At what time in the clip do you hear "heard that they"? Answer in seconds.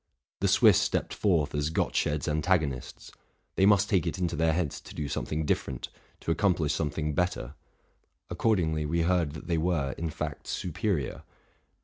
9.03-9.59